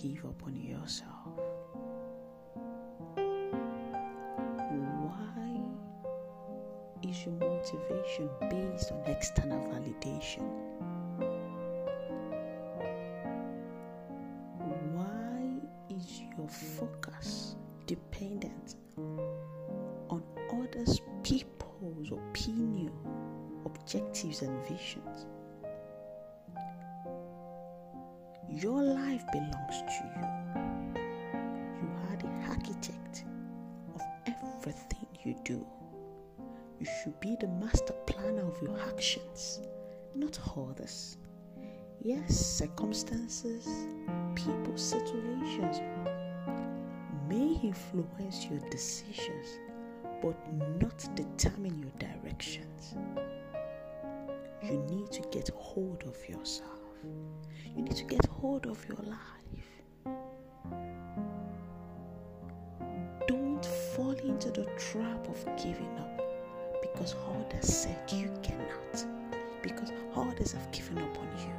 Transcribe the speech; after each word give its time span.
give 0.00 0.24
up 0.24 0.42
on 0.46 0.56
yourself? 0.56 1.10
Why 5.04 5.60
is 7.02 7.26
your 7.26 7.34
motivation 7.34 8.30
based 8.48 8.92
on 8.92 9.00
external 9.04 9.60
validation? 9.68 10.48
Why 14.94 15.60
is 15.90 16.22
your 16.36 16.48
focus 16.48 17.56
dependent 17.86 18.76
on 20.08 20.22
others' 20.52 21.00
people's 21.22 22.10
opinion, 22.10 22.92
objectives, 23.66 24.40
and 24.40 24.66
visions? 24.66 25.26
Your 28.52 28.82
life 28.82 29.22
belongs 29.30 29.78
to 29.78 30.04
you. 30.16 31.00
You 31.80 31.88
are 32.08 32.16
the 32.16 32.48
architect 32.48 33.24
of 33.94 34.02
everything 34.26 35.06
you 35.22 35.36
do. 35.44 35.64
You 36.80 36.86
should 36.86 37.18
be 37.20 37.36
the 37.38 37.46
master 37.46 37.92
planner 38.06 38.42
of 38.42 38.60
your 38.60 38.76
actions, 38.80 39.60
not 40.16 40.36
others. 40.56 41.16
Yes, 42.02 42.34
circumstances, 42.34 43.68
people, 44.34 44.76
situations 44.76 45.80
may 47.28 47.56
influence 47.62 48.46
your 48.46 48.58
decisions, 48.68 49.60
but 50.20 50.34
not 50.80 51.08
determine 51.14 51.78
your 51.78 51.92
directions. 52.00 52.96
You 54.62 54.84
need 54.90 55.12
to 55.12 55.22
get 55.30 55.50
hold 55.50 56.02
of 56.02 56.28
yourself. 56.28 56.79
You 57.02 57.82
need 57.82 57.96
to 57.96 58.04
get 58.04 58.24
hold 58.26 58.66
of 58.66 58.84
your 58.88 58.98
life. 58.98 59.16
Don't 63.26 63.64
fall 63.94 64.12
into 64.12 64.50
the 64.50 64.64
trap 64.76 65.28
of 65.28 65.44
giving 65.56 65.98
up 65.98 66.20
because 66.82 67.14
others 67.28 67.66
said 67.74 68.10
you 68.12 68.30
cannot, 68.42 69.06
because 69.62 69.92
others 70.14 70.52
have 70.52 70.70
given 70.72 70.98
up 70.98 71.18
on 71.18 71.28
you. 71.38 71.54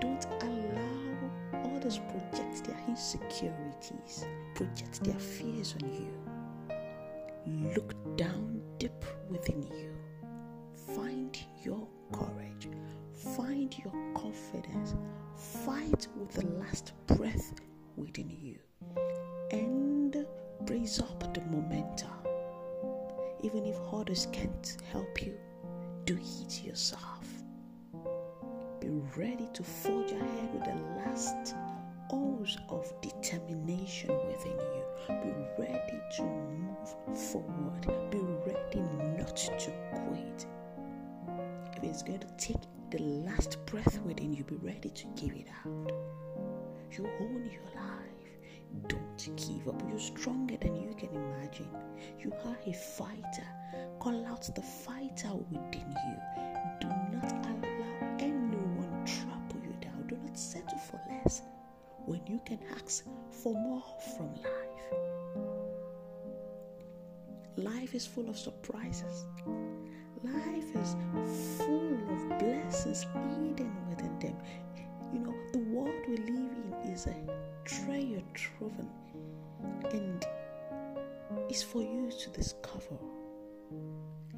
Don't 0.00 0.26
allow 0.42 1.76
others 1.76 1.98
project 1.98 2.64
their 2.64 2.80
insecurities, 2.88 4.26
project 4.54 5.04
their 5.04 5.18
fears 5.18 5.74
on 5.82 5.88
you. 5.92 6.12
Look 7.74 7.94
down 8.16 8.62
deep 8.78 9.04
within 9.30 9.62
you. 9.62 9.93
Find 10.94 11.38
your 11.62 11.86
courage. 12.12 12.68
Find 13.36 13.74
your 13.78 13.92
confidence. 14.14 14.94
Fight 15.36 16.06
with 16.16 16.32
the 16.32 16.46
last 16.58 16.92
breath 17.06 17.54
within 17.96 18.30
you. 18.30 18.58
And 19.50 20.26
raise 20.66 21.00
up 21.00 21.32
the 21.32 21.40
momentum. 21.42 22.10
Even 23.42 23.66
if 23.66 23.76
others 23.92 24.26
can't 24.32 24.76
help 24.90 25.22
you, 25.24 25.36
do 26.04 26.16
it 26.16 26.64
yourself. 26.64 27.26
Be 28.80 28.88
ready 29.16 29.48
to 29.54 29.62
forge 29.62 30.12
ahead 30.12 30.54
with 30.54 30.64
the 30.64 30.74
last 30.98 31.54
ounce 32.12 32.58
of 32.68 32.92
determination 33.00 34.10
within 34.26 34.58
you. 34.58 34.84
Be 35.08 35.62
ready 35.62 36.00
to 36.16 36.22
move 36.22 37.18
forward. 37.18 38.03
It's 41.94 42.02
going 42.02 42.18
to 42.18 42.36
take 42.38 42.56
the 42.90 42.98
last 42.98 43.64
breath 43.66 44.00
within 44.00 44.34
you, 44.34 44.42
be 44.42 44.56
ready 44.56 44.90
to 44.90 45.06
give 45.14 45.30
it 45.30 45.46
out. 45.64 45.92
You 46.90 47.08
own 47.20 47.48
your 47.52 47.62
life. 47.76 48.88
Don't 48.88 49.36
give 49.36 49.68
up. 49.68 49.80
You're 49.88 50.00
stronger 50.00 50.56
than 50.56 50.74
you 50.74 50.92
can 50.98 51.10
imagine. 51.10 51.68
You 52.18 52.32
are 52.46 52.56
a 52.66 52.72
fighter. 52.72 53.46
Call 54.00 54.26
out 54.26 54.52
the 54.56 54.60
fighter 54.60 55.34
within 55.52 55.96
you. 56.08 56.16
Do 56.80 56.88
not 57.12 57.30
allow 57.46 58.16
anyone 58.18 59.04
trample 59.06 59.60
you 59.62 59.76
down. 59.80 60.04
Do 60.08 60.16
not 60.26 60.36
settle 60.36 60.78
for 60.78 61.00
less 61.08 61.42
when 62.06 62.22
you 62.26 62.40
can 62.44 62.58
ask 62.82 63.04
for 63.30 63.52
more 63.54 63.84
from 64.16 64.34
life. 64.34 64.74
Life 67.56 67.94
is 67.94 68.04
full 68.04 68.28
of 68.28 68.36
surprises. 68.36 69.26
Life 70.24 70.74
is 70.76 70.96
full 71.58 71.98
of 72.10 72.38
blessings 72.38 73.02
hidden 73.02 73.76
within 73.90 74.18
them. 74.20 74.36
You 75.12 75.20
know, 75.20 75.34
the 75.52 75.58
world 75.58 75.92
we 76.08 76.16
live 76.16 76.50
in 76.82 76.90
is 76.90 77.06
a 77.06 77.14
treasure 77.66 78.22
trove, 78.32 78.72
and 79.92 80.26
it's 81.50 81.62
for 81.62 81.82
you 81.82 82.10
to 82.10 82.30
discover. 82.30 82.96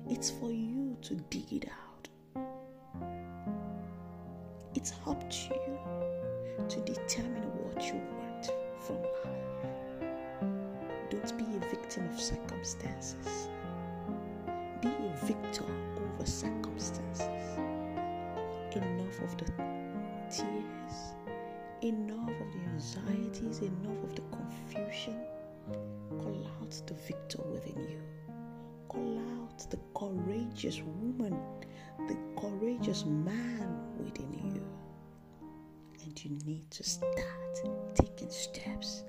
It's 0.08 0.30
for 0.30 0.50
you 0.50 0.96
to 1.02 1.14
dig 1.30 1.52
it 1.52 1.68
out. 1.68 2.08
It's 4.74 4.92
up 5.06 5.30
to 5.30 5.54
you 5.54 5.78
to 6.68 6.80
determine 6.80 7.48
what 7.62 7.86
you 7.86 8.00
want 8.18 8.50
from 8.80 9.02
life. 9.24 10.10
Don't 11.10 11.38
be 11.38 11.44
a 11.56 11.60
victim 11.70 12.08
of 12.08 12.20
circumstances. 12.20 13.48
Be 14.82 14.88
a 14.88 15.26
victor 15.26 15.64
Enough 19.18 19.32
of 19.32 19.38
the 19.38 19.52
tears, 20.30 21.14
enough 21.82 22.28
of 22.28 22.52
the 22.52 22.58
anxieties, 22.70 23.60
enough 23.60 24.04
of 24.04 24.14
the 24.14 24.22
confusion. 24.30 25.18
Call 26.20 26.46
out 26.60 26.82
the 26.86 26.94
victor 26.94 27.40
within 27.50 27.78
you. 27.88 28.02
Call 28.88 29.18
out 29.40 29.70
the 29.70 29.78
courageous 29.94 30.82
woman, 30.82 31.38
the 32.08 32.16
courageous 32.38 33.06
man 33.06 33.74
within 33.98 34.34
you. 34.34 34.62
And 36.04 36.24
you 36.24 36.38
need 36.44 36.70
to 36.72 36.82
start 36.82 37.14
taking 37.94 38.30
steps. 38.30 39.04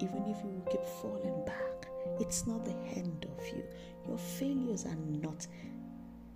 Even 0.00 0.24
if 0.28 0.38
you 0.42 0.62
keep 0.70 0.84
falling 1.02 1.44
back, 1.44 1.88
it's 2.18 2.46
not 2.46 2.64
the 2.64 2.76
end 2.96 3.26
of 3.38 3.46
you. 3.48 3.64
Your 4.08 4.18
failures 4.18 4.86
are 4.86 4.96
not 4.96 5.46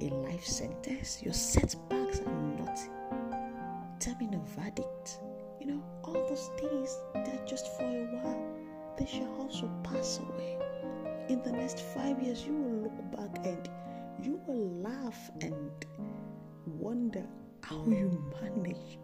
a 0.00 0.08
life 0.08 0.44
sentence. 0.44 1.22
Your 1.22 1.34
setbacks 1.34 2.20
are 2.20 2.42
not 2.58 2.78
terming 4.00 4.34
a 4.34 4.60
verdict. 4.60 5.20
You 5.60 5.66
know, 5.66 5.82
all 6.04 6.12
those 6.28 6.50
things, 6.58 6.98
they're 7.14 7.46
just 7.46 7.76
for 7.76 7.84
a 7.84 8.04
while. 8.16 8.56
They 8.98 9.06
shall 9.06 9.34
also 9.40 9.70
pass 9.82 10.20
away. 10.20 10.58
In 11.28 11.42
the 11.42 11.52
next 11.52 11.80
five 11.80 12.22
years, 12.22 12.44
you 12.46 12.54
will 12.54 12.82
look 12.82 13.10
back 13.16 13.46
and 13.46 13.68
you 14.22 14.40
will 14.46 14.70
laugh 14.80 15.30
and 15.40 15.70
wonder 16.66 17.24
how 17.62 17.84
you 17.86 18.22
manage 18.40 18.98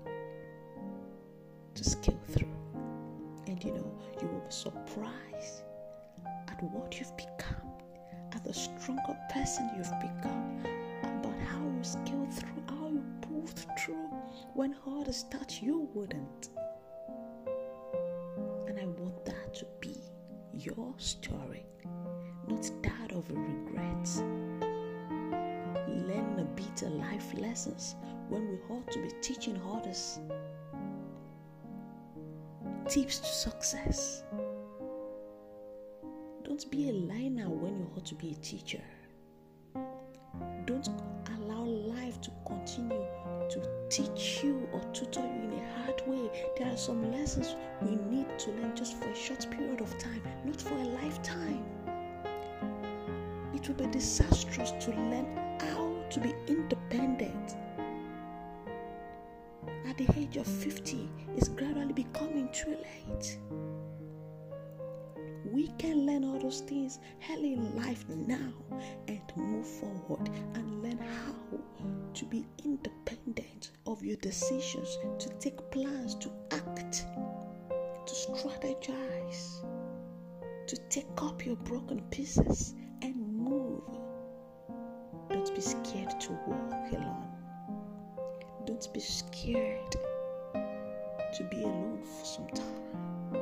to 1.75 1.85
scale 1.85 2.21
through. 2.31 2.55
And 3.47 3.63
you 3.63 3.73
know, 3.73 3.99
you 4.21 4.29
will 4.29 4.41
be 4.41 4.51
surprised 4.51 5.65
at 6.49 6.63
what 6.63 6.99
you've 6.99 7.17
become, 7.17 7.73
at 8.33 8.45
the 8.45 8.55
stronger 8.55 9.19
person 9.33 9.69
you've 9.77 9.91
become, 10.01 10.32
you 11.83 11.89
scale 11.89 12.29
through, 12.31 12.63
how 12.69 12.89
you 12.89 13.03
pulled 13.23 13.67
through 13.77 14.09
when 14.55 14.77
others 14.87 15.25
thought 15.31 15.61
you 15.61 15.89
wouldn't. 15.95 16.49
And 18.69 18.79
I 18.79 18.85
want 18.85 19.25
that 19.25 19.55
to 19.55 19.67
be 19.81 19.97
your 20.55 20.95
story, 20.99 21.67
not 22.47 22.71
that 22.83 23.13
of 23.13 23.29
a 23.31 23.35
regret. 23.35 24.09
Learn 25.89 26.37
the 26.37 26.47
bitter 26.55 26.89
life 26.89 27.35
lessons 27.37 27.97
when 28.29 28.49
we 28.49 28.59
ought 28.71 28.89
to 28.93 29.01
be 29.01 29.11
teaching 29.21 29.61
others 29.73 30.21
tips 32.89 33.19
to 33.19 33.27
success. 33.27 34.23
Don't 36.45 36.71
be 36.71 36.91
a 36.91 36.93
liner 36.93 37.49
when 37.49 37.79
you 37.79 37.91
ought 37.97 38.07
to 38.07 38.15
be 38.15 38.31
a 38.31 38.35
teacher. 38.37 38.83
Don't 40.65 40.89
to 42.23 42.31
continue 42.47 43.05
to 43.51 43.61
teach 43.91 44.41
you 44.43 44.69
or 44.73 44.81
tutor 44.93 45.21
you 45.21 45.51
in 45.51 45.59
a 45.59 45.83
hard 45.83 46.03
way. 46.07 46.31
There 46.57 46.73
are 46.73 46.77
some 46.77 47.13
lessons 47.13 47.57
we 47.83 47.97
need 47.97 48.39
to 48.39 48.51
learn 48.53 48.75
just 48.75 48.97
for 48.97 49.09
a 49.09 49.15
short 49.15 49.47
period 49.51 49.81
of 49.81 49.97
time, 49.99 50.23
not 50.45 50.61
for 50.61 50.75
a 50.75 50.85
lifetime. 51.03 51.65
It 53.55 53.69
will 53.69 53.75
be 53.75 53.87
disastrous 53.87 54.73
to 54.85 54.91
learn 54.91 55.27
how 55.61 55.95
to 56.11 56.21
be 56.21 56.35
independent 56.49 57.57
at 59.93 59.99
the 59.99 60.19
age 60.19 60.39
of 60.39 60.47
50 60.47 61.11
is 61.37 61.49
gradually 61.51 61.93
becoming 61.93 62.49
too 62.51 62.71
late. 62.71 63.39
We 65.53 65.69
can 65.79 66.07
learn 66.07 66.25
all 66.25 66.39
those 66.39 66.61
things 66.61 66.99
early 67.31 67.53
in 67.53 67.77
life 67.77 68.05
now 68.09 68.53
and 69.07 69.21
move 69.37 69.67
forward 69.67 70.31
and 70.55 70.82
to 72.23 72.29
be 72.29 72.47
independent 72.65 73.73
of 73.85 74.01
your 74.05 74.15
decisions, 74.19 74.97
to 75.19 75.29
take 75.41 75.59
plans, 75.73 76.15
to 76.15 76.31
act, 76.53 77.05
to 78.07 78.15
strategize, 78.15 79.65
to 80.69 80.77
take 80.89 81.21
up 81.21 81.45
your 81.45 81.57
broken 81.57 82.01
pieces 82.13 82.75
and 83.03 83.17
move. 83.17 83.83
Don't 85.31 85.53
be 85.53 85.61
scared 85.61 86.21
to 86.21 86.31
walk 86.47 86.93
alone. 86.93 87.27
Don't 88.67 88.93
be 88.95 89.01
scared 89.01 89.97
to 91.35 91.45
be 91.51 91.63
alone 91.63 92.03
for 92.05 92.25
some 92.25 92.47
time 92.49 93.35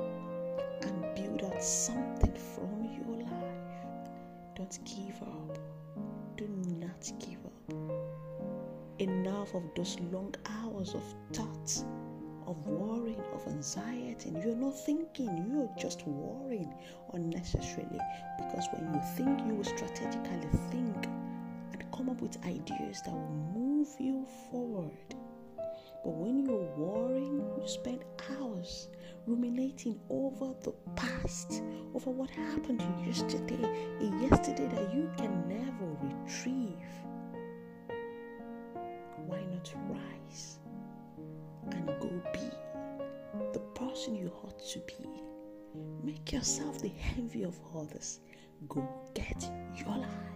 and 0.81 1.15
build 1.15 1.45
out 1.53 1.63
something 1.63 2.35
from 2.55 2.89
your 2.97 3.25
life. 3.25 4.55
Don't 4.55 4.79
give 4.87 5.21
up. 5.23 5.59
Do. 6.39 6.70
Enough 9.01 9.55
of 9.55 9.63
those 9.75 9.99
long 10.13 10.35
hours 10.45 10.93
of 10.93 11.03
thoughts, 11.33 11.87
of 12.47 12.67
worrying, 12.67 13.23
of 13.33 13.47
anxiety. 13.49 14.31
You're 14.45 14.55
not 14.55 14.79
thinking, 14.85 15.47
you're 15.51 15.71
just 15.79 16.07
worrying 16.07 16.75
unnecessarily 17.15 17.99
because 18.37 18.69
when 18.75 18.93
you 18.93 19.01
think, 19.17 19.41
you 19.47 19.55
will 19.55 19.65
strategically 19.65 20.51
think 20.71 21.07
and 21.73 21.83
come 21.97 22.11
up 22.11 22.21
with 22.21 22.45
ideas 22.45 23.01
that 23.07 23.15
will 23.15 23.53
move 23.55 23.89
you 23.99 24.27
forward. 24.51 24.91
But 26.05 26.13
when 26.13 26.45
you're 26.45 26.77
worrying, 26.77 27.43
you 27.59 27.67
spend 27.67 28.05
hours 28.39 28.89
ruminating 29.27 29.99
over 30.11 30.53
the 30.63 30.75
past, 30.95 31.63
over 31.95 32.11
what 32.11 32.29
happened 32.29 32.85
yesterday, 33.07 33.65
a 33.65 34.05
yesterday 34.29 34.69
that 34.69 34.95
you 34.95 35.11
can 35.17 35.49
never 35.49 35.87
retrieve. 36.03 36.77
Go 41.87 42.11
be 42.33 42.51
the 43.53 43.61
person 43.75 44.15
you 44.15 44.33
ought 44.43 44.59
to 44.71 44.79
be? 44.81 45.07
Make 46.03 46.33
yourself 46.33 46.81
the 46.81 46.93
envy 47.17 47.45
of 47.45 47.59
others. 47.77 48.21
Go 48.69 48.89
get 49.15 49.51
your 49.77 49.97
life. 49.97 50.30